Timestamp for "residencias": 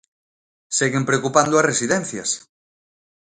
1.71-2.29